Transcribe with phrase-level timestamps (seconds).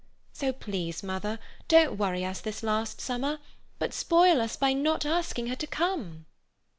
[0.33, 3.37] So please, mother, don't worry us this last summer;
[3.77, 6.25] but spoil us by not asking her to come."